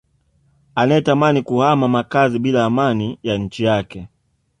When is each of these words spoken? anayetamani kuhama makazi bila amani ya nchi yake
anayetamani 0.75 1.41
kuhama 1.43 1.87
makazi 1.87 2.39
bila 2.39 2.65
amani 2.65 3.19
ya 3.23 3.37
nchi 3.37 3.63
yake 3.63 4.07